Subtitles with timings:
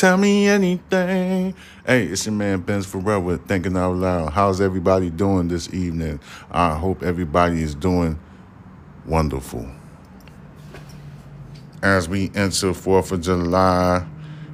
[0.00, 1.54] tell me anything.
[1.84, 4.32] Hey, it's your man Benz Forever thinking out loud.
[4.32, 6.20] How's everybody doing this evening?
[6.50, 8.18] I hope everybody is doing
[9.04, 9.70] wonderful.
[11.82, 14.06] As we enter 4th of July,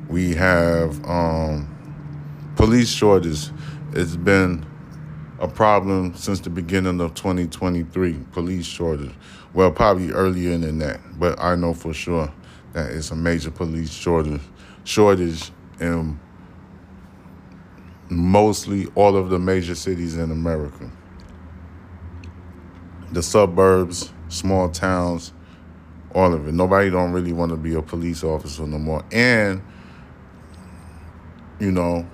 [0.09, 3.51] we have um, police shortage.
[3.93, 4.67] It's been
[5.39, 9.15] a problem since the beginning of 2023, police shortage.
[9.55, 12.33] Well, probably earlier than that, but I know for sure
[12.73, 14.41] that it's a major police shortage
[14.87, 15.51] shortage
[15.81, 16.19] in
[18.09, 20.91] mostly all of the major cities in America.
[23.11, 25.33] The suburbs, small towns,
[26.15, 26.55] all of it.
[26.55, 29.05] Nobody don't really want to be a police officer no more.
[29.11, 29.61] And
[31.59, 32.07] you know,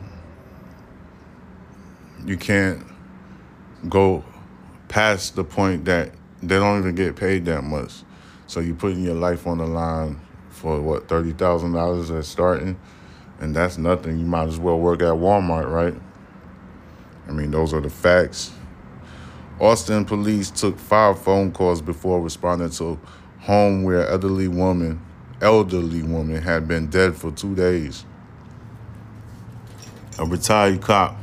[2.24, 2.86] you can't
[3.88, 4.24] go
[4.88, 8.02] past the point that they don't even get paid that much.
[8.46, 10.20] So you're putting your life on the line
[10.62, 12.78] for what thirty thousand dollars at starting,
[13.40, 14.20] and that's nothing.
[14.20, 16.00] You might as well work at Walmart, right?
[17.28, 18.52] I mean, those are the facts.
[19.60, 22.98] Austin police took five phone calls before responding to
[23.40, 25.04] home where elderly woman,
[25.40, 28.04] elderly woman had been dead for two days.
[30.20, 31.16] A retired cop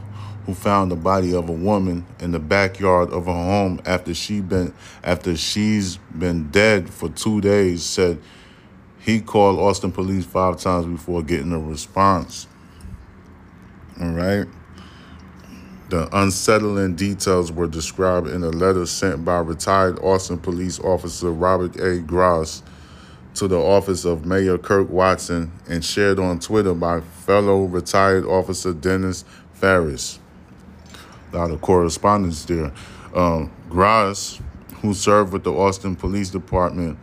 [0.45, 4.42] who found the body of a woman in the backyard of her home after she
[4.42, 8.20] been after she's been dead for two days said
[9.09, 12.47] he called Austin police five times before getting a response.
[13.99, 14.45] All right.
[15.89, 21.75] The unsettling details were described in a letter sent by retired Austin police officer Robert
[21.77, 21.99] A.
[21.99, 22.61] Gross
[23.35, 28.73] to the office of Mayor Kirk Watson and shared on Twitter by fellow retired officer
[28.73, 30.19] Dennis Farris.
[31.33, 32.71] A lot of correspondence there.
[33.15, 34.39] Um, Gross,
[34.81, 36.99] who served with the Austin Police Department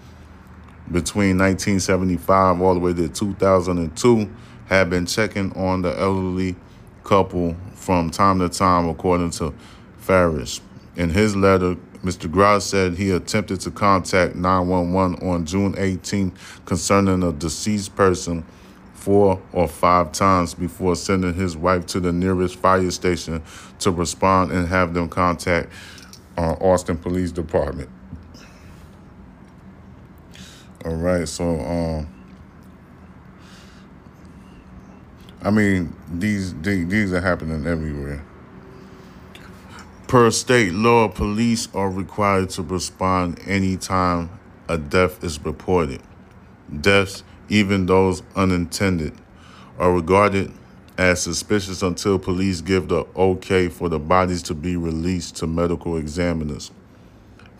[0.91, 4.31] between 1975 all the way to 2002,
[4.67, 6.57] had been checking on the elderly
[7.05, 9.55] couple from time to time, according to
[9.99, 10.61] Farris.
[10.97, 12.31] In his letter, Mr.
[12.31, 16.33] Gross said he attempted to contact 911 on June 18
[16.65, 18.45] concerning a deceased person
[18.95, 23.43] four or five times before sending his wife to the nearest fire station
[23.79, 25.73] to respond and have them contact
[26.37, 27.89] uh, Austin Police Department.
[30.87, 32.07] All right, so um,
[35.43, 38.25] I mean these these are happening everywhere.
[40.07, 44.31] Per state law, police are required to respond anytime
[44.69, 46.01] a death is reported.
[46.81, 49.13] Deaths, even those unintended,
[49.81, 50.53] are regarded
[50.97, 55.97] as suspicious until police give the okay for the bodies to be released to medical
[55.97, 56.71] examiners.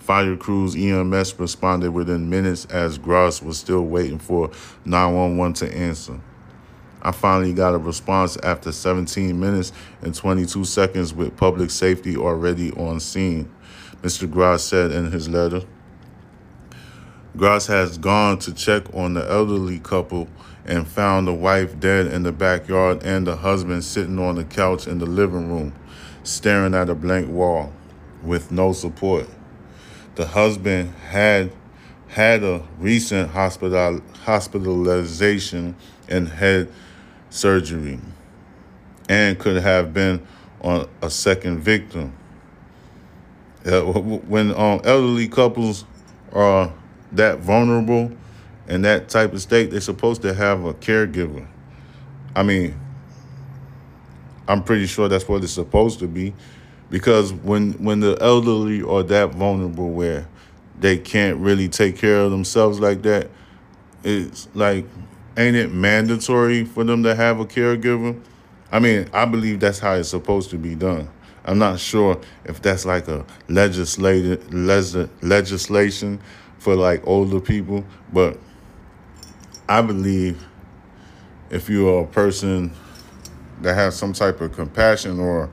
[0.07, 4.53] Fire crews EMS responded within minutes as Gross was still waiting for
[4.85, 6.21] 911 to answer.
[7.03, 9.73] I finally got a response after 17 minutes
[10.03, 13.53] and 22 seconds with public safety already on scene,
[14.03, 14.31] Mr.
[14.31, 15.63] Gross said in his letter.
[17.37, 20.29] Gross has gone to check on the elderly couple
[20.65, 24.87] and found the wife dead in the backyard and the husband sitting on the couch
[24.87, 25.75] in the living room,
[26.23, 27.73] staring at a blank wall
[28.23, 29.27] with no support
[30.17, 31.53] the husband had
[32.09, 35.77] had a recent hospital hospitalization
[36.09, 36.73] and head
[37.31, 37.99] surgery
[39.09, 40.27] and could have been
[40.63, 42.17] on a second victim.
[43.65, 45.85] Uh, when um, elderly couples
[46.33, 46.73] are
[47.13, 48.11] that vulnerable
[48.69, 51.47] in that type of state, they're supposed to have a caregiver.
[52.35, 52.79] I mean,
[54.49, 56.33] I'm pretty sure that's what it's supposed to be
[56.91, 60.27] because when when the elderly are that vulnerable where
[60.79, 63.29] they can't really take care of themselves like that
[64.05, 64.85] it's like
[65.37, 68.21] ain't it mandatory for them to have a caregiver?
[68.71, 71.09] I mean i believe that's how it's supposed to be done.
[71.45, 74.53] I'm not sure if that's like a legislative
[75.23, 76.21] legislation
[76.59, 78.39] for like older people but
[79.69, 80.45] i believe
[81.51, 82.73] if you're a person
[83.61, 85.49] that has some type of compassion or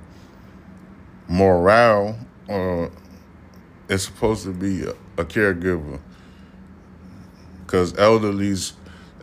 [1.28, 2.18] morale
[2.50, 2.88] uh,
[3.90, 6.00] is supposed to be a, a caregiver.
[7.66, 8.74] Because elderlies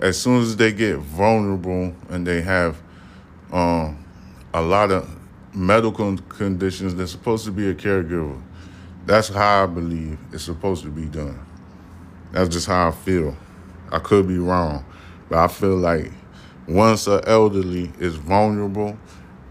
[0.01, 2.81] as soon as they get vulnerable and they have
[3.53, 4.05] um,
[4.55, 5.09] a lot of
[5.53, 8.41] medical conditions they're supposed to be a caregiver.
[9.07, 11.39] That's how i believe it's supposed to be done.
[12.33, 13.37] That's just how i feel.
[13.93, 14.85] I could be wrong
[15.31, 16.11] but i feel like
[16.69, 18.99] once an elderly is vulnerable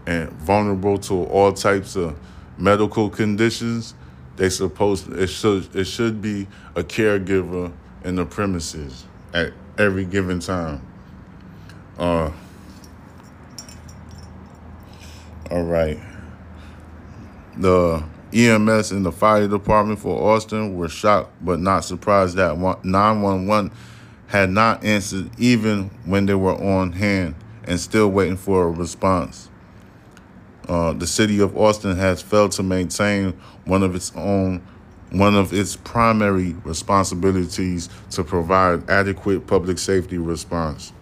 [0.06, 2.16] and vulnerable to all types of
[2.60, 3.94] medical conditions,
[4.36, 7.72] they supposed it should it should be a caregiver
[8.04, 9.04] in the premises
[9.34, 10.86] at every given time.
[11.98, 12.30] Uh,
[15.50, 15.98] All right.
[17.56, 23.72] The EMS and the fire department for Austin were shocked but not surprised that 911
[24.28, 27.34] had not answered even when they were on hand
[27.64, 29.49] and still waiting for a response.
[30.70, 33.32] Uh, the city of Austin has failed to maintain
[33.64, 34.64] one of its own
[35.10, 40.92] one of its primary responsibilities to provide adequate public safety response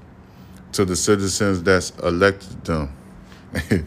[0.72, 2.90] to the citizens that's elected them.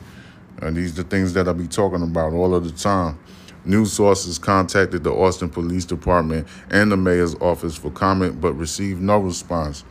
[0.62, 3.18] and these are the things that I'll be talking about all of the time.
[3.66, 9.02] News sources contacted the Austin Police Department and the mayor's office for comment but received
[9.02, 9.84] no response.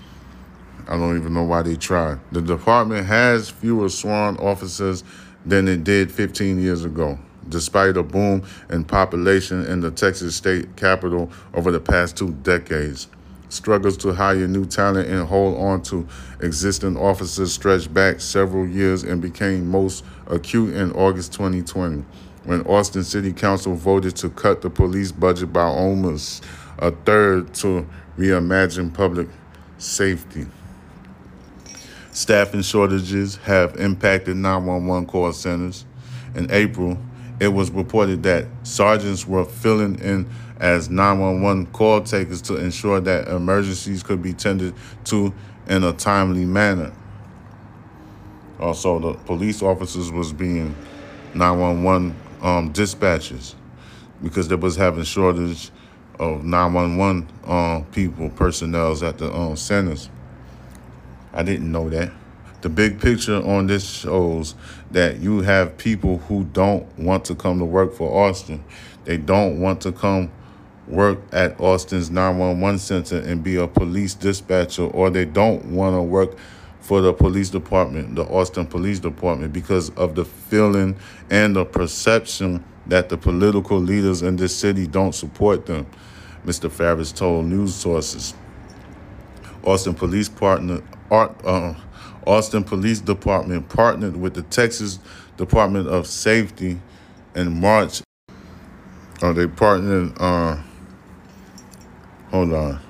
[0.87, 2.21] I don't even know why they tried.
[2.31, 5.03] The department has fewer sworn officers
[5.45, 10.77] than it did 15 years ago, despite a boom in population in the Texas state
[10.77, 13.09] capital over the past two decades.
[13.49, 16.07] Struggles to hire new talent and hold on to
[16.41, 22.05] existing officers stretched back several years and became most acute in August 2020
[22.45, 26.45] when Austin City Council voted to cut the police budget by almost
[26.79, 29.29] a third to reimagine public
[29.79, 30.47] safety.
[32.13, 35.87] Staffing shortages have impacted 911 call centers.
[36.35, 36.99] In April,
[37.39, 40.29] it was reported that sergeants were filling in
[40.59, 44.75] as 911 call takers to ensure that emergencies could be tended
[45.05, 45.33] to
[45.69, 46.93] in a timely manner.
[48.59, 50.75] Also, the police officers was being
[51.35, 53.55] 911 um, dispatchers
[54.23, 55.71] because they was having shortage
[56.19, 60.11] of 911 um, people, personnel at the um, centers.
[61.33, 62.13] I didn't know that.
[62.63, 64.55] The big picture on this shows
[64.91, 68.63] that you have people who don't want to come to work for Austin.
[69.05, 70.31] They don't want to come
[70.87, 76.03] work at Austin's 911 center and be a police dispatcher, or they don't want to
[76.03, 76.37] work
[76.81, 80.97] for the police department, the Austin Police Department, because of the feeling
[81.31, 85.87] and the perception that the political leaders in this city don't support them,
[86.45, 86.71] Mr.
[86.71, 88.35] Farris told news sources.
[89.63, 91.75] Austin Police partner uh,
[92.27, 94.99] Austin Police Department partnered with the Texas
[95.37, 96.81] Department of Safety
[97.35, 98.03] in March.
[99.23, 100.13] Uh, they partnered.
[100.19, 100.57] Uh,
[102.31, 102.81] hold on.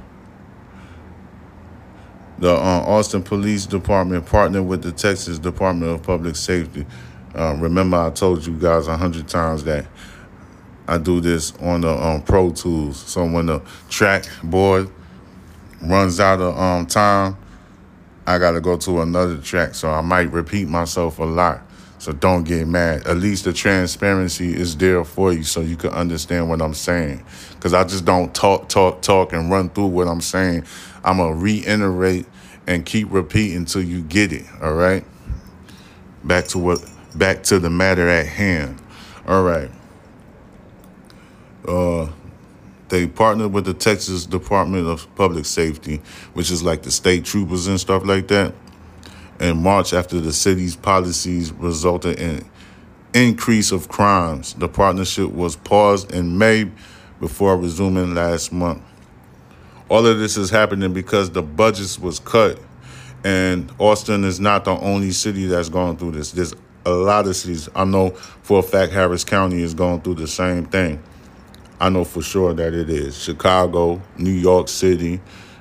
[2.38, 6.86] The uh, Austin Police Department partnered with the Texas Department of Public Safety.
[7.34, 9.86] Uh, remember, I told you guys a hundred times that
[10.88, 12.98] I do this on the um, Pro Tools.
[12.98, 14.90] So when the track board
[15.82, 17.36] runs out of um, time,
[18.30, 19.74] I got to go to another track.
[19.74, 21.62] So I might repeat myself a lot.
[21.98, 23.06] So don't get mad.
[23.06, 27.24] At least the transparency is there for you so you can understand what I'm saying.
[27.50, 30.64] Because I just don't talk, talk, talk and run through what I'm saying.
[31.04, 32.26] I'm going to reiterate
[32.66, 34.46] and keep repeating until you get it.
[34.62, 35.04] All right?
[36.24, 36.78] Back to what
[37.14, 38.80] back to the matter at hand.
[39.26, 39.70] All right.
[41.66, 42.08] Uh
[42.90, 46.02] they partnered with the Texas Department of Public Safety,
[46.34, 48.52] which is like the state troopers and stuff like that.
[49.40, 52.44] In March, after the city's policies resulted in
[53.14, 56.70] increase of crimes, the partnership was paused in May
[57.20, 58.82] before resuming last month.
[59.88, 62.58] All of this is happening because the budgets was cut,
[63.24, 66.32] and Austin is not the only city that's going through this.
[66.32, 66.54] There's
[66.84, 67.68] a lot of cities.
[67.74, 71.02] I know for a fact Harris County is going through the same thing.
[71.80, 73.20] I know for sure that it is.
[73.20, 75.18] Chicago, New York City,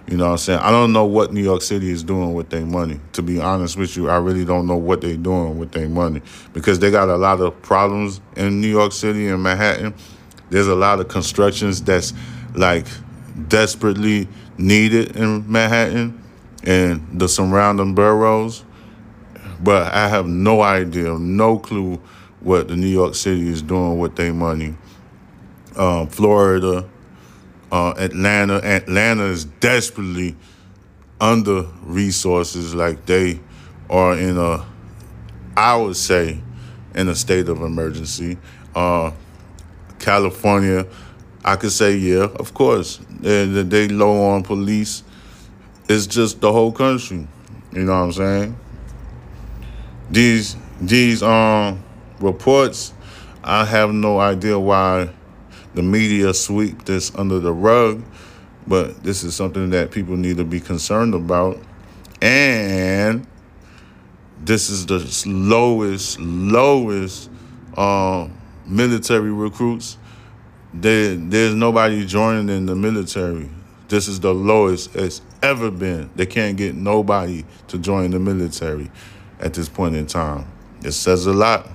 [0.10, 0.60] you know what I'm saying?
[0.60, 3.00] I don't know what New York City is doing with their money.
[3.14, 6.22] To be honest with you, I really don't know what they're doing with their money
[6.52, 9.94] because they got a lot of problems in New York City and Manhattan.
[10.50, 12.12] There's a lot of constructions that's
[12.54, 12.88] like
[13.48, 16.22] desperately needed in Manhattan
[16.64, 18.66] and the surrounding boroughs.
[19.62, 22.02] But I have no idea, no clue
[22.42, 24.76] what the New York City is doing with their money
[25.80, 26.88] um, Florida,
[27.72, 28.56] uh, Atlanta.
[28.64, 30.36] Atlanta is desperately
[31.20, 32.76] under resources.
[32.76, 33.40] Like they
[33.90, 34.66] are in a,
[35.56, 36.42] I would say,
[36.94, 38.38] in a state of emergency.
[38.76, 39.12] Uh,
[40.00, 40.86] California,
[41.44, 45.04] I could say, yeah, of course, they they low on police.
[45.88, 47.28] It's just the whole country.
[47.74, 48.60] You know what I'm saying?
[50.10, 51.84] These these um
[52.20, 52.94] reports,
[53.44, 55.10] I have no idea why
[55.80, 58.04] the media sweep this under the rug,
[58.68, 61.58] but this is something that people need to be concerned about.
[62.22, 63.26] And
[64.44, 67.30] this is the lowest, lowest
[67.78, 68.28] uh,
[68.66, 69.98] military recruits.
[70.74, 73.50] There, there's nobody joining in the military.
[73.88, 76.10] This is the lowest it's ever been.
[76.18, 78.92] They can't get nobody to join the military
[79.40, 80.46] at this point in time.
[80.84, 81.70] It says a lot.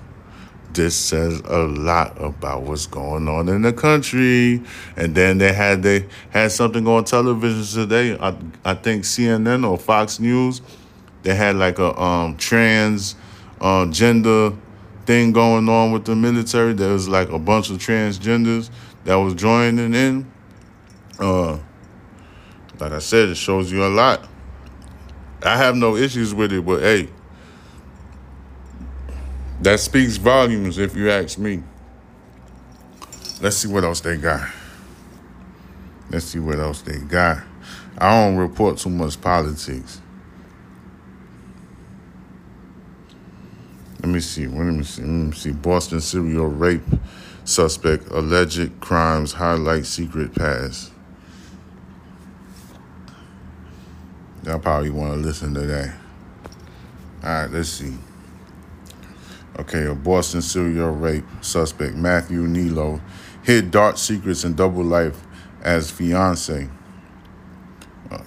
[0.74, 4.62] This says a lot about what's going on in the country.
[4.96, 8.18] And then they had they had something on television today.
[8.20, 10.60] I I think CNN or Fox News.
[11.22, 13.16] They had like a um, trans
[13.60, 14.52] uh, gender
[15.06, 16.74] thing going on with the military.
[16.74, 18.70] There was like a bunch of transgenders
[19.04, 20.30] that was joining in.
[21.18, 21.58] Uh,
[22.78, 24.28] like I said, it shows you a lot.
[25.42, 27.08] I have no issues with it, but hey,
[29.64, 31.62] that speaks volumes if you ask me.
[33.40, 34.48] Let's see what else they got.
[36.10, 37.42] Let's see what else they got.
[37.98, 40.00] I don't report too much politics.
[44.00, 44.46] Let me see.
[44.46, 45.02] Let me see.
[45.02, 45.52] Let me see.
[45.52, 46.82] Boston serial rape
[47.44, 50.92] suspect alleged crimes highlight secret past.
[54.44, 55.94] Y'all probably want to listen to that.
[57.22, 57.94] All right, let's see.
[59.58, 63.00] Okay, a Boston serial rape suspect, Matthew Nilo,
[63.42, 65.22] hid dark secrets and double life
[65.62, 66.68] as fiance.
[68.10, 68.18] Uh,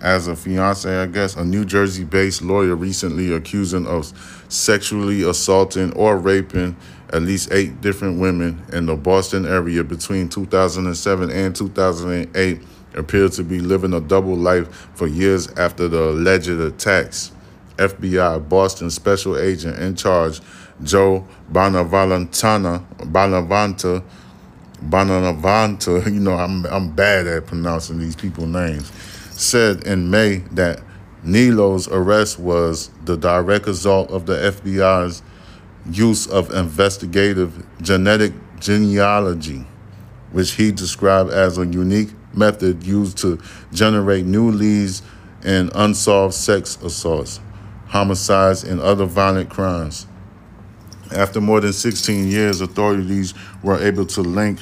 [0.00, 4.12] as a fiance, I guess, a New Jersey based lawyer recently accusing of
[4.48, 6.76] sexually assaulting or raping
[7.12, 12.60] at least eight different women in the Boston area between 2007 and 2008
[12.94, 17.30] appeared to be living a double life for years after the alleged attacks.
[17.78, 20.40] FBI Boston special agent in charge,
[20.82, 24.04] Joe Bonavalentana, Bonavanta,
[24.82, 28.90] Bonavanta, you know, I'm, I'm bad at pronouncing these people's names,
[29.30, 30.82] said in May that
[31.24, 35.22] Nilo's arrest was the direct result of the FBI's
[35.90, 39.66] use of investigative genetic genealogy,
[40.32, 43.40] which he described as a unique method used to
[43.72, 45.02] generate new leads
[45.44, 47.40] in unsolved sex assaults,
[47.88, 50.06] homicides, and other violent crimes.
[51.14, 54.60] After more than 16 years, authorities were able to link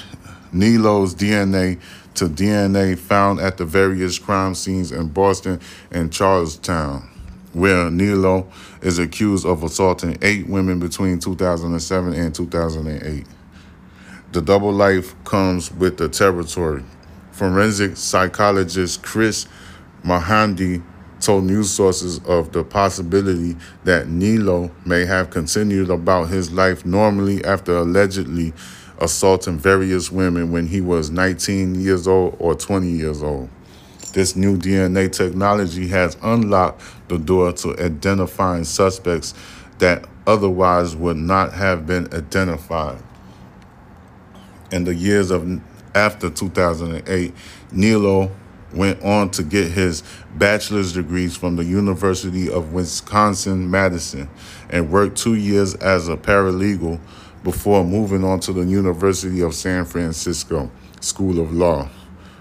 [0.53, 1.81] Nilo's DNA
[2.15, 7.09] to DNA found at the various crime scenes in Boston and Charlestown,
[7.53, 13.27] where Nilo is accused of assaulting eight women between 2007 and 2008.
[14.33, 16.85] The double life comes with the territory.
[17.33, 19.47] Forensic psychologist Kris
[20.03, 20.83] Mohandie
[21.27, 27.45] told news sources of the possibility that Nilo may have continued about his life normally
[27.45, 28.53] after allegedly
[29.01, 33.51] assaulting various women when he was 19 years old or 20 years old.
[34.13, 39.35] This new DNA technology has unlocked the door to identifying suspects
[39.79, 43.03] that otherwise would not have been identified.
[44.71, 45.61] In the years of
[45.93, 47.35] after 2008,
[47.73, 48.31] Nilo
[48.77, 50.03] went on to get his
[50.37, 54.29] bachelor's degrees from the University of Wisconsin Madison
[54.71, 57.01] and worked two years as a paralegal
[57.43, 61.89] before moving on to the University of San Francisco School of Law.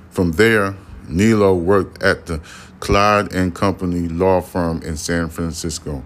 [0.09, 0.75] From there,
[1.07, 2.41] Nilo worked at the
[2.79, 6.03] Clyde and Company law firm in San Francisco,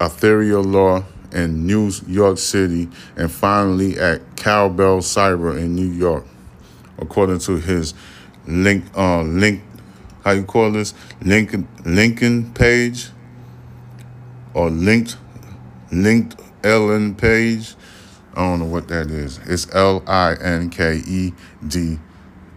[0.00, 6.24] Ethereal Law in New York City, and finally at Cowbell Cyber in New York.
[6.98, 7.94] According to his
[8.46, 9.62] link, uh, link,
[10.24, 10.94] how you call this?
[11.22, 13.10] Lincoln, Lincoln page
[14.54, 15.16] or linked,
[15.92, 17.74] linked Ellen page.
[18.34, 19.38] I don't know what that is.
[19.46, 21.32] It's L I N K E
[21.66, 21.98] D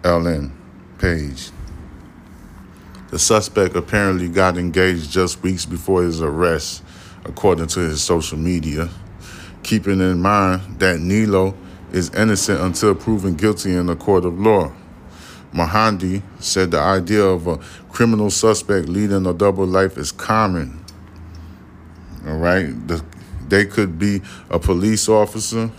[0.04, 0.52] L N
[0.98, 1.52] page.
[3.10, 6.84] The suspect apparently got engaged just weeks before his arrest,
[7.26, 8.90] according to his social media,
[9.62, 11.56] keeping in mind that Nilo
[11.92, 14.72] is innocent until proven guilty in a court of law.
[15.54, 17.58] Mohandie said the idea of a
[17.92, 20.84] criminal suspect leading a double life is common.
[22.28, 22.88] All right?
[22.88, 23.04] The
[23.54, 25.70] they could be a police officer,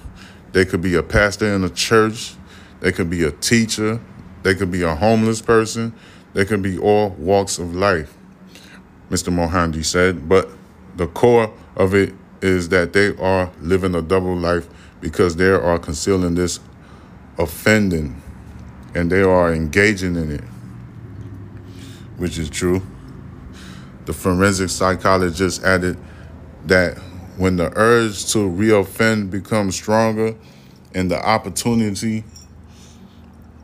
[0.52, 2.36] they could be a pastor in a church,
[2.78, 4.00] they could be a teacher,
[4.44, 5.92] they could be a homeless person,
[6.34, 8.14] they could be all walks of life,
[9.10, 9.32] Mr.
[9.32, 10.28] Mohandie said.
[10.28, 10.50] But
[10.96, 14.68] the core of it is that they are living a double life
[15.00, 16.60] because they are concealing this
[17.38, 18.22] offending
[18.94, 20.44] and they are engaging in it,
[22.16, 22.82] which is true.
[24.06, 25.96] The forensic psychologist added
[26.66, 26.98] that
[27.36, 30.34] when the urge to reoffend becomes stronger
[30.94, 32.24] and the opportunity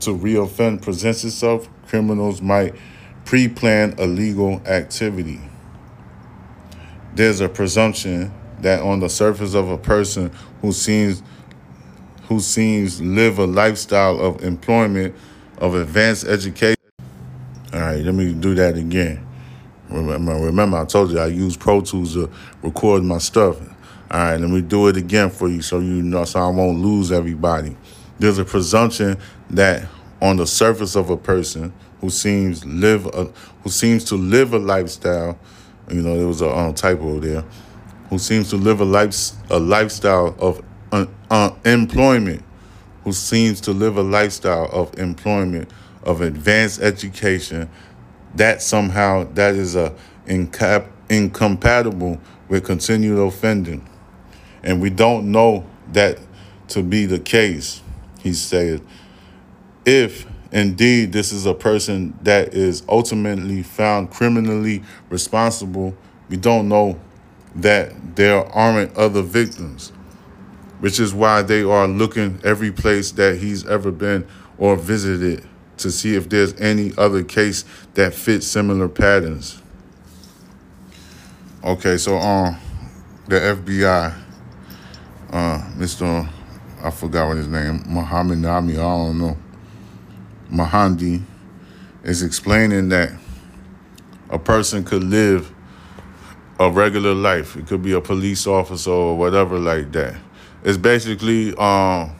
[0.01, 2.75] to reoffend presents itself, criminals might
[3.25, 5.41] pre plan illegal activity.
[7.15, 10.33] There's a presumption that on the surface of a person
[10.63, 11.23] who seems
[12.31, 15.13] who seems live a lifestyle of employment
[15.59, 16.77] of advanced education.
[17.75, 19.27] All right, let me do that again.
[19.89, 22.31] Remember, remember, I told you I use Pro Tools to
[22.63, 23.61] record my stuff.
[23.61, 26.79] All right, let me do it again for you so you know so I won't
[26.79, 27.77] lose everybody.
[28.21, 29.19] There's a presumption
[29.51, 29.89] that
[30.23, 33.25] on the surface of a person who seems live a,
[33.65, 35.37] who seems to live a lifestyle,
[35.91, 37.45] you know, there was a um, typo there,
[38.09, 42.43] who seems to live a life a lifestyle of uh, uh, employment,
[43.05, 45.71] who seems to live a lifestyle of employment,
[46.03, 47.69] of advanced education,
[48.35, 49.95] that somehow that is a
[50.27, 53.87] incap, incompatible with continued offending.
[54.63, 56.19] And we don't know that
[56.69, 57.83] to be the case,
[58.21, 58.83] he said.
[59.85, 65.97] If indeed this is a person that is ultimately found criminally responsible,
[66.29, 67.01] we don't know
[67.57, 69.93] that there aren't other victims,
[70.81, 74.27] which is why they are looking every place that he's ever been
[74.59, 75.47] or visited
[75.77, 79.63] to see if there's any other case that fits similar patterns.
[81.63, 82.57] Okay, so um,
[83.29, 84.15] the FBI,
[85.31, 86.29] uh, Mr.
[86.83, 89.37] I forgot what his name, Muhammad Nami, I don't know,
[90.51, 91.23] Mohandie,
[92.03, 93.13] is explaining that
[94.31, 95.53] a person could live
[96.59, 97.57] a regular life.
[97.57, 100.17] It could be a police officer or whatever like that.
[100.65, 102.15] It's basically um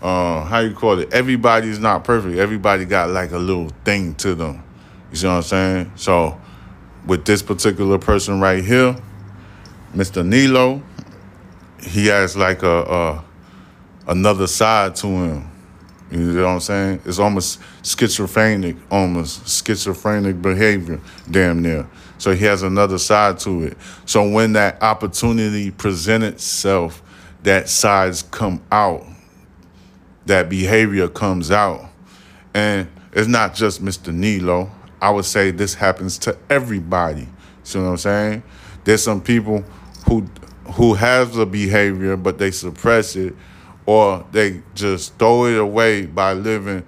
[0.00, 1.12] uh how you call it?
[1.12, 2.38] Everybody's not perfect.
[2.38, 4.62] Everybody got like a little thing to them.
[5.10, 5.92] You see what I'm saying?
[5.96, 6.40] So
[7.06, 8.96] with this particular person right here,
[9.94, 10.24] Mr.
[10.24, 10.82] Nilo,
[11.80, 13.24] he has like a, a
[14.08, 15.50] another side to him.
[16.10, 17.02] You know what I'm saying?
[17.04, 21.00] It's almost schizophrenic, almost schizophrenic behavior,
[21.30, 21.86] damn near.
[22.16, 23.76] So he has another side to it.
[24.06, 27.02] So when that opportunity presents itself,
[27.42, 29.04] that sides come out,
[30.26, 31.88] that behavior comes out.
[32.54, 34.12] And it's not just Mr.
[34.12, 34.70] Nilo.
[35.00, 37.28] I would say this happens to everybody.
[37.62, 38.42] See what I'm saying?
[38.84, 39.64] There's some people
[40.06, 40.26] who
[40.74, 43.34] who have the behavior, but they suppress it,
[43.86, 46.84] or they just throw it away by living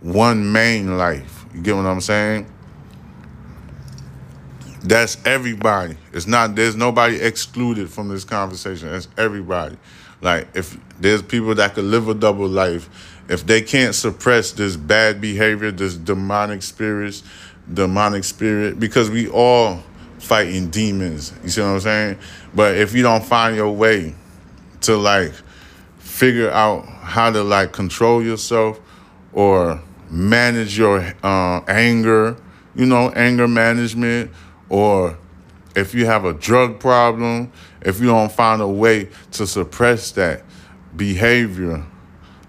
[0.00, 1.44] one main life.
[1.54, 2.46] You get what I'm saying?
[4.84, 5.96] That's everybody.
[6.12, 8.92] It's not there's nobody excluded from this conversation.
[8.92, 9.78] It's everybody.
[10.20, 12.90] Like if there's people that could live a double life,
[13.28, 17.22] if they can't suppress this bad behavior, this demonic spirits,
[17.72, 19.82] demonic spirit, because we all
[20.18, 21.32] fighting demons.
[21.42, 22.18] You see what I'm saying?
[22.54, 24.14] But if you don't find your way
[24.82, 25.32] to like
[25.98, 28.78] figure out how to like control yourself
[29.32, 32.36] or manage your uh, anger,
[32.76, 34.30] you know, anger management
[34.68, 35.18] or
[35.76, 40.42] if you have a drug problem, if you don't find a way to suppress that
[40.96, 41.84] behavior,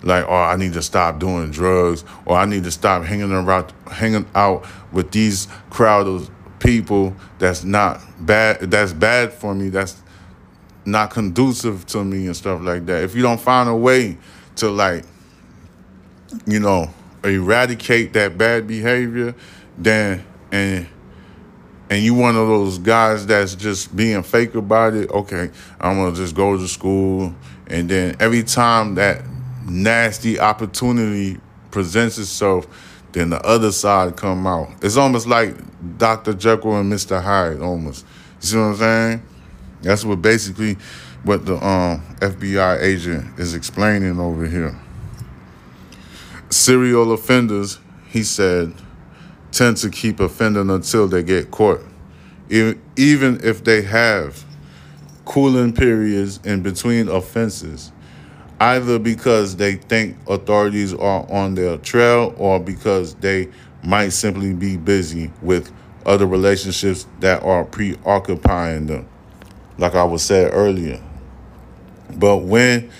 [0.03, 3.73] like, oh, I need to stop doing drugs, or I need to stop hanging around,
[3.91, 10.01] hanging out with these crowd of people that's not bad, that's bad for me, that's
[10.85, 13.03] not conducive to me and stuff like that.
[13.03, 14.17] If you don't find a way
[14.57, 15.03] to like,
[16.45, 19.33] you know, eradicate that bad behavior,
[19.77, 20.87] then and
[21.89, 26.15] and you one of those guys that's just being fake about it, okay, I'm gonna
[26.15, 27.33] just go to school
[27.67, 29.23] and then every time that
[29.65, 31.39] nasty opportunity
[31.71, 32.67] presents itself,
[33.11, 34.69] then the other side come out.
[34.81, 35.55] It's almost like
[35.97, 36.33] Dr.
[36.33, 37.21] Jekyll and Mr.
[37.21, 38.05] Hyde almost.
[38.41, 39.23] You see what I'm saying?
[39.81, 40.77] That's what basically
[41.23, 44.77] what the um, FBI agent is explaining over here.
[46.49, 48.73] Serial offenders, he said,
[49.55, 51.81] tend to keep offending until they get caught.
[52.49, 54.43] Even, even if they have
[55.23, 57.93] cooling periods in between offenses,
[58.59, 63.49] either because they think authorities are on their trail or because they
[63.81, 65.71] might simply be busy with
[66.05, 69.07] other relationships that are preoccupying them,
[69.77, 71.01] like I was said earlier.
[72.17, 72.91] But when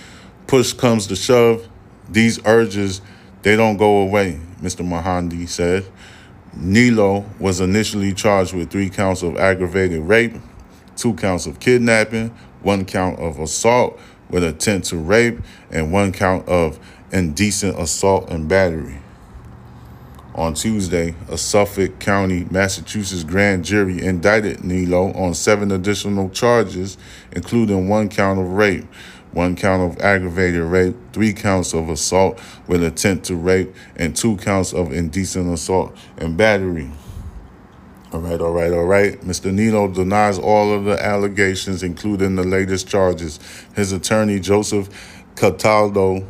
[0.46, 1.68] push comes to shove,
[2.08, 3.02] these urges,
[3.42, 4.86] they don't go away, Mr.
[4.86, 5.84] Mohandie said.
[6.56, 10.34] Nilo was initially charged with three counts of aggravated rape,
[10.96, 12.30] two counts of kidnapping,
[12.62, 13.98] one count of assault
[14.30, 15.38] with intent to rape,
[15.70, 16.78] and one count of
[17.12, 18.98] indecent assault and battery.
[20.34, 26.98] On Tuesday, a Suffolk County, Massachusetts grand jury indicted Nilo on seven additional charges,
[27.32, 28.84] including one count of rape,
[29.32, 34.36] one count of aggravated rape, three counts of assault with intent to rape, and two
[34.38, 36.90] counts of indecent assault and battery.
[38.12, 39.20] All right, all right, all right.
[39.20, 39.52] Mr.
[39.52, 43.40] Nilo denies all of the allegations, including the latest charges.
[43.74, 44.88] His attorney, Joseph
[45.34, 46.26] Cataldo,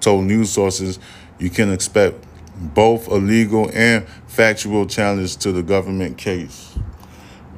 [0.00, 0.98] told news sources
[1.38, 2.24] you can expect
[2.56, 6.76] both a legal and factual challenge to the government case.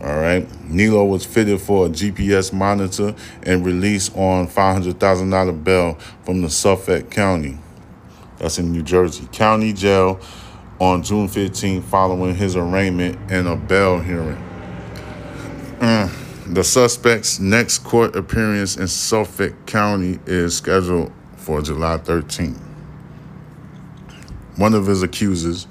[0.03, 0.49] All right.
[0.69, 7.09] Nilo was fitted for a GPS monitor and released on $500,000 bail from the Suffolk
[7.11, 7.59] County.
[8.39, 9.29] That's in New Jersey.
[9.31, 10.21] County jail
[10.81, 14.43] on June 15 following his arraignment and a bail hearing.
[15.81, 16.09] Uh,
[16.49, 22.59] the suspect's next court appearance in Suffolk County is scheduled for July 13th.
[24.57, 25.69] One of his accusers,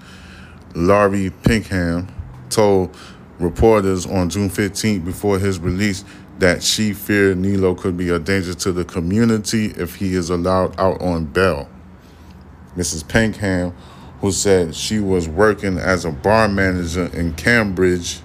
[0.73, 2.07] Laurie Pinkham,
[2.49, 2.95] told
[3.41, 6.03] reporters on June 15th before his release
[6.39, 10.79] that she feared Nilo could be a danger to the community if he is allowed
[10.79, 11.69] out on bail.
[12.75, 13.07] Mrs.
[13.07, 13.75] Pinkham,
[14.21, 18.21] who said she was working as a bar manager in Cambridge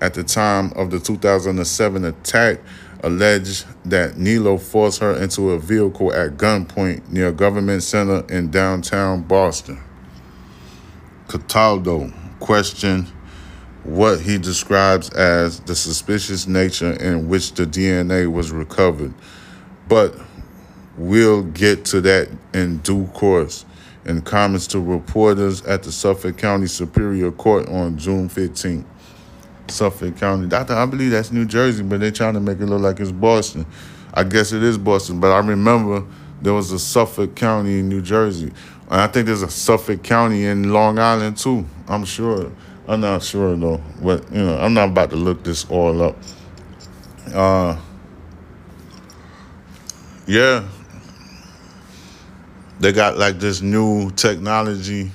[0.00, 2.60] at the time of the 2007 attack,
[3.02, 9.22] alleged that Nilo forced her into a vehicle at gunpoint near Government Center in downtown
[9.22, 9.78] Boston.
[11.28, 13.12] Cataldo questioned
[13.84, 19.14] what he describes as the suspicious nature in which the DNA was recovered.
[19.88, 20.14] But
[20.96, 23.64] we'll get to that in due course.
[24.04, 28.84] In comments to reporters at the Suffolk County Superior Court on June 15th.
[29.68, 30.48] Suffolk County.
[30.48, 33.12] Doctor, I believe that's New Jersey, but they're trying to make it look like it's
[33.12, 33.66] Boston.
[34.14, 36.06] I guess it is Boston, but I remember
[36.40, 38.50] there was a Suffolk County in New Jersey.
[38.90, 41.66] And I think there's a Suffolk County in Long Island too.
[41.86, 42.50] I'm sure.
[42.88, 46.16] I'm not sure though, but you know, I'm not about to look this all up.
[47.34, 47.78] Uh,
[50.26, 50.66] yeah,
[52.80, 55.10] they got like this new technology.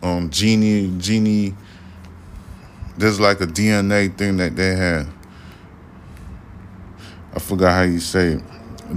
[0.00, 1.56] Um, genie, genie.
[2.96, 5.08] There's like a DNA thing that they had.
[7.34, 8.42] I forgot how you say it.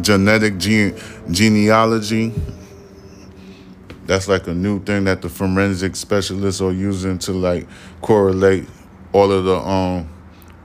[0.01, 0.95] Genetic gene
[1.31, 2.33] genealogy
[4.11, 7.65] that's like a new thing that the forensic specialists are using to like
[8.01, 8.67] correlate
[9.13, 10.09] all of the um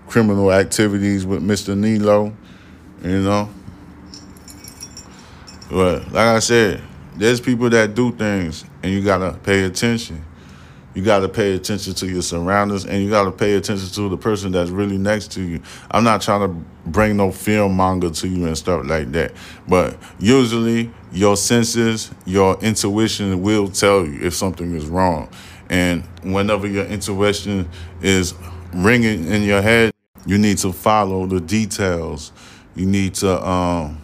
[0.09, 1.79] criminal activities with Mr.
[1.79, 2.35] Nilo,
[3.05, 3.49] you know.
[5.71, 6.83] But like I said,
[7.15, 10.25] there's people that do things and you gotta pay attention.
[10.97, 14.09] You got to pay attention to your surroundings and you got to pay attention to
[14.09, 15.61] the person that's really next to you.
[15.91, 19.33] I'm not trying to bring no film monger to you and stuff like that.
[19.69, 25.29] But usually your senses, your intuition will tell you if something is wrong.
[25.69, 27.69] And whenever your intuition
[28.01, 28.33] is
[28.73, 29.93] ringing in your head,
[30.25, 32.33] you need to follow the details.
[32.75, 34.01] You need to um,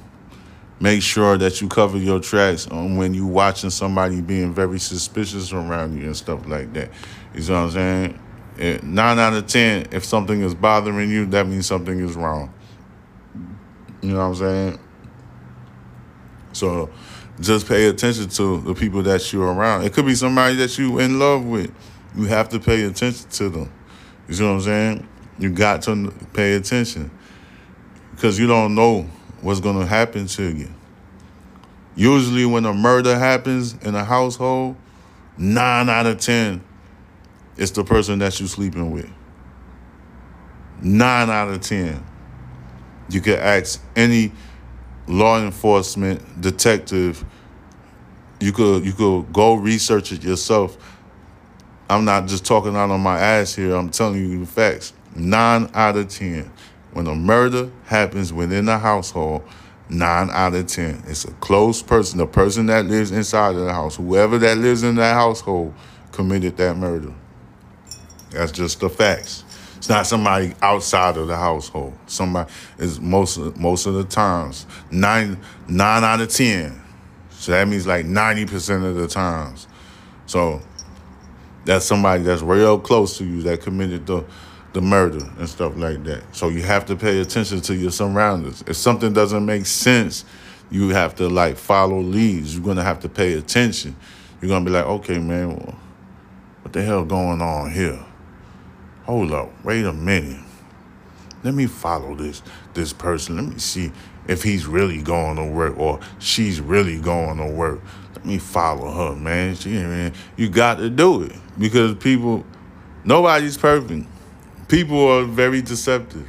[0.83, 5.53] make sure that you cover your tracks on when you watching somebody being very suspicious
[5.53, 6.91] around you and stuff like that.
[7.35, 8.19] You know what I'm
[8.59, 8.83] saying?
[8.83, 12.53] Nine out of ten, if something is bothering you, that means something is wrong.
[14.03, 14.79] You know what I'm saying?
[16.53, 16.91] So
[17.41, 19.85] just pay attention to the people that you're around.
[19.85, 21.73] It could be somebody that you in love with.
[22.17, 23.73] You have to pay attention to them.
[24.27, 25.09] You see what I'm saying?
[25.39, 27.13] You got to pay attention
[28.11, 29.09] because you don't know
[29.43, 30.69] what's going to happen to you.
[31.95, 34.77] Usually, when a murder happens in a household,
[35.37, 36.63] nine out of 10,
[37.57, 39.11] it's the person that you're sleeping with.
[40.81, 42.03] Nine out of 10.
[43.11, 44.33] You could ask any
[45.07, 47.25] law enforcement detective.
[48.41, 50.77] You could you could go research it yourself.
[51.91, 53.75] I'm not just talking out on my ass here.
[53.75, 54.93] I'm telling you the facts.
[55.15, 56.51] Nine out of ten.
[56.93, 59.43] When a murder happens within a household,
[59.89, 61.03] nine out of ten.
[61.07, 64.83] It's a close person, the person that lives inside of the house, whoever that lives
[64.83, 65.75] in that household
[66.13, 67.13] committed that murder.
[68.31, 69.45] That's just the facts.
[69.77, 71.95] It's not somebody outside of the household.
[72.07, 76.81] Somebody is most most of the times nine nine out of ten.
[77.31, 79.67] So that means like ninety percent of the times.
[80.27, 80.63] So
[81.65, 84.25] that's somebody that's real close to you that committed the
[84.73, 86.23] the murder and stuff like that.
[86.33, 88.65] So you have to pay attention to your surroundings.
[88.67, 90.25] If something doesn't make sense,
[90.71, 92.55] you have to like follow leads.
[92.55, 93.95] You're gonna have to pay attention.
[94.41, 95.77] You're gonna be like, okay, man,
[96.63, 98.03] what the hell going on here?
[99.05, 100.41] Hold up, wait a minute.
[101.45, 103.37] Let me follow this this person.
[103.37, 103.93] Let me see
[104.29, 107.81] if he's really going to work or she's really going to work.
[108.15, 109.57] Let me follow her, man.
[109.57, 112.45] She, man, you got to do it because people,
[113.05, 114.07] nobody's perfect
[114.73, 116.27] people are very deceptive.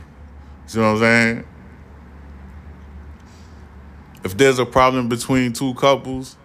[0.73, 1.47] You know what I'm saying?
[4.25, 6.35] If there's a problem between two couples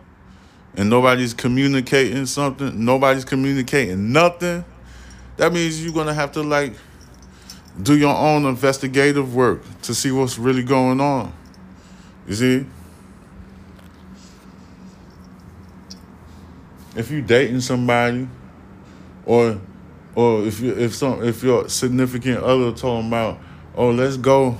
[0.76, 4.64] and nobody's communicating something, nobody's communicating nothing,
[5.38, 6.74] that means you're gonna have to like
[7.82, 11.32] do your own investigative work to see what's really going on.
[12.28, 12.66] You see?
[16.94, 18.28] If you dating somebody
[19.26, 19.60] or
[20.14, 23.38] or if you if some if your significant other talking about,
[23.76, 24.56] oh, let's go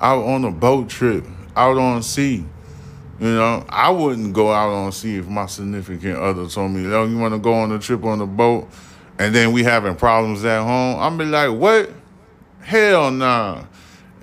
[0.00, 2.44] out on a boat trip, out on sea.
[3.18, 7.06] You know, I wouldn't go out on sea if my significant other told me, "Oh,
[7.06, 8.68] you want to go on a trip on a boat,"
[9.18, 11.00] and then we having problems at home.
[11.00, 11.90] I'm be like, "What?
[12.60, 13.64] Hell nah!"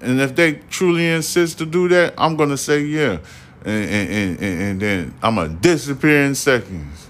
[0.01, 3.17] And if they truly insist to do that, I'm gonna say yeah,
[3.65, 7.09] and and, and, and then I'm gonna disappear in seconds.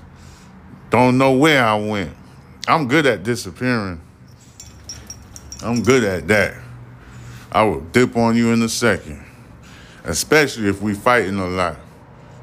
[0.90, 2.16] Don't know where I went.
[2.68, 4.00] I'm good at disappearing.
[5.62, 6.56] I'm good at that.
[7.52, 9.24] I will dip on you in a second,
[10.04, 11.78] especially if we fighting a lot.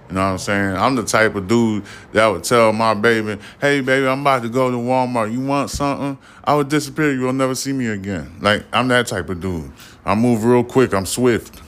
[0.09, 0.77] You know what I'm saying?
[0.77, 4.49] I'm the type of dude that would tell my baby, hey, baby, I'm about to
[4.49, 5.33] go to Walmart.
[5.33, 6.19] You want something?
[6.43, 7.13] I would disappear.
[7.13, 8.37] You'll never see me again.
[8.41, 9.71] Like, I'm that type of dude.
[10.05, 10.95] I move real quick.
[10.95, 11.61] I'm swift.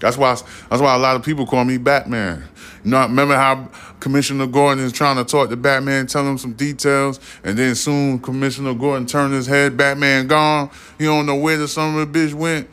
[0.00, 2.44] That's why that's why a lot of people call me Batman.
[2.84, 3.70] You know, remember how
[4.04, 8.18] Commissioner Gordon is trying to talk to Batman, tell him some details, and then soon
[8.18, 10.68] Commissioner Gordon turned his head, Batman gone.
[10.98, 12.68] He don't know where the son of a bitch went.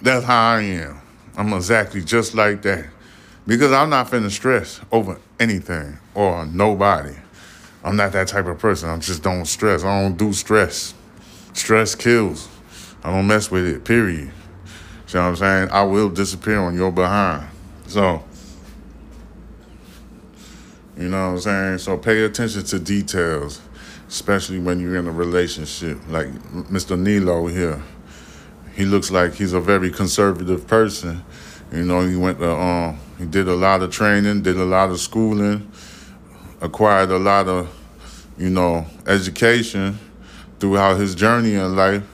[0.00, 1.00] That's how I am.
[1.36, 2.86] I'm exactly just like that.
[3.46, 7.14] Because I'm not finna stress over anything or nobody.
[7.84, 8.88] I'm not that type of person.
[8.88, 9.84] I just don't stress.
[9.84, 10.94] I don't do stress.
[11.52, 12.48] Stress kills.
[13.04, 14.32] I don't mess with it, period.
[15.06, 15.68] See what I'm saying?
[15.70, 17.46] I will disappear on your behind.
[17.86, 18.24] So,
[21.02, 21.78] you know what I'm saying?
[21.78, 23.60] So pay attention to details,
[24.06, 25.98] especially when you're in a relationship.
[26.08, 26.28] Like
[26.70, 26.96] Mr.
[26.96, 27.82] Nilo here.
[28.74, 31.24] He looks like he's a very conservative person.
[31.72, 34.90] You know, he went to, um, he did a lot of training, did a lot
[34.90, 35.70] of schooling,
[36.60, 37.68] acquired a lot of,
[38.38, 39.98] you know, education
[40.60, 42.04] throughout his journey in life.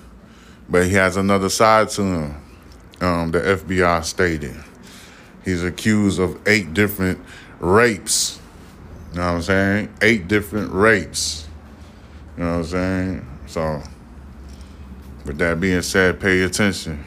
[0.69, 2.43] But he has another side to him
[3.01, 4.57] um, the FBI stated.
[5.45, 7.21] He's accused of eight different
[7.61, 8.41] rapes.
[9.13, 9.95] You know what I'm saying?
[10.03, 11.47] Eight different rapes.
[12.37, 13.39] You know what I'm saying?
[13.47, 13.83] So,
[15.25, 17.05] with that being said, pay attention.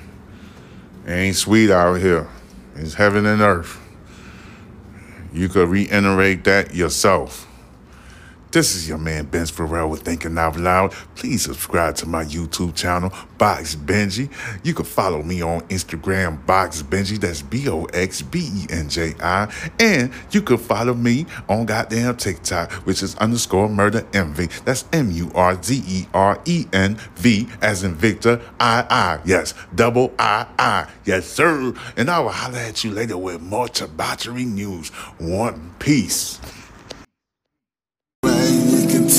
[1.05, 2.27] It ain't sweet out here.
[2.75, 3.79] It's heaven and earth.
[5.33, 7.47] You could reiterate that yourself.
[8.51, 10.91] This is your man Benz Farrell with Thinking Out Loud.
[11.15, 14.29] Please subscribe to my YouTube channel, Box Benji.
[14.65, 17.17] You can follow me on Instagram, Box Benji.
[17.17, 19.49] That's B O X B E N J I.
[19.79, 24.47] And you can follow me on goddamn TikTok, which is underscore murder envy.
[24.65, 29.21] That's M U R Z E R E N V as in Victor I I.
[29.23, 30.89] Yes, double I I.
[31.05, 31.73] Yes, sir.
[31.95, 34.89] And I will holler at you later with more debauchery news.
[35.19, 36.41] One piece.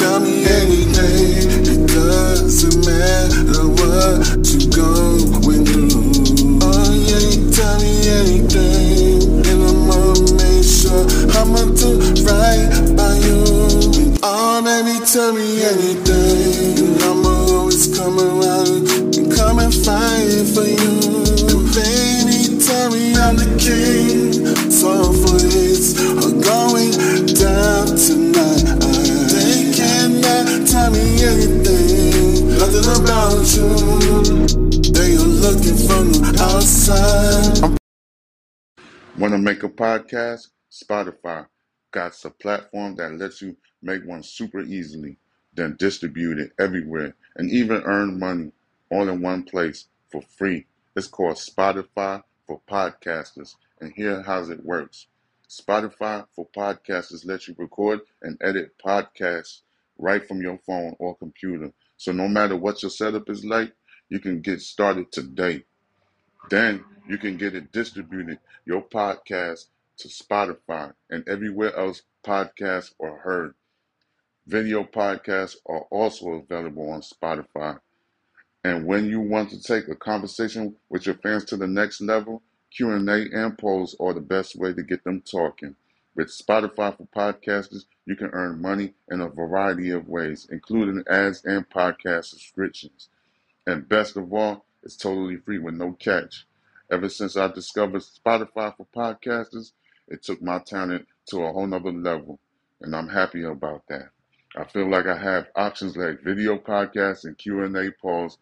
[0.02, 6.58] You tell me anything, it doesn't matter what you going through.
[6.60, 11.06] Oh yeah, you tell me anything, and I'ma make sure
[11.38, 12.66] I'ma do right
[12.98, 14.18] by you.
[14.24, 20.66] Oh baby, tell me anything, and I'ma always come around and come and fight for
[20.66, 20.98] you.
[21.46, 24.32] And baby, tell me I'm the king,
[24.68, 25.51] so for hits
[33.22, 33.30] are
[35.44, 37.78] looking from the outside.
[39.16, 40.48] Want to make a podcast?
[40.70, 41.46] Spotify
[41.92, 45.18] got a platform that lets you make one super easily,
[45.54, 48.50] then distribute it everywhere, and even earn money
[48.90, 50.66] all in one place for free.
[50.96, 55.06] It's called Spotify for Podcasters, and here how it works.
[55.48, 59.60] Spotify for Podcasters lets you record and edit podcasts
[59.98, 61.72] right from your phone or computer.
[62.02, 63.72] So no matter what your setup is like,
[64.08, 65.62] you can get started today.
[66.50, 69.66] Then you can get it distributed, your podcast,
[69.98, 73.54] to Spotify and everywhere else podcasts are heard.
[74.48, 77.78] Video podcasts are also available on Spotify.
[78.64, 82.42] And when you want to take a conversation with your fans to the next level,
[82.76, 85.76] Q&A and polls are the best way to get them talking.
[86.14, 91.42] With Spotify for podcasters, you can earn money in a variety of ways, including ads
[91.46, 93.08] and podcast subscriptions.
[93.66, 96.46] And best of all, it's totally free with no catch.
[96.90, 99.72] Ever since I discovered Spotify for podcasters,
[100.08, 102.38] it took my talent to a whole nother level,
[102.82, 104.10] and I'm happy about that.
[104.54, 108.36] I feel like I have options like video podcasts and Q&A polls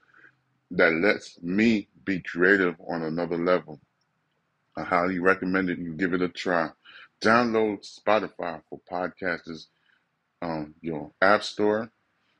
[0.72, 3.78] that lets me be creative on another level.
[4.76, 5.78] I highly recommend it.
[5.78, 6.70] You give it a try.
[7.22, 9.66] Download Spotify for podcasters
[10.42, 11.92] on your app store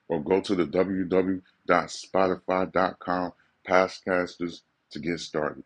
[0.08, 3.32] or go to the www.spotify.com
[3.68, 5.64] podcasters to get started.